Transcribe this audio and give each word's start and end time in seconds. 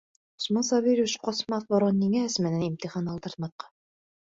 Усман 0.43 0.65
Сабирович 0.69 1.13
ҡасмаҫ 1.29 1.69
борон 1.75 2.03
ниңә 2.03 2.27
Әсмәнән 2.33 2.67
имтихан 2.73 3.17
алдыртмаҫҡа? 3.17 3.77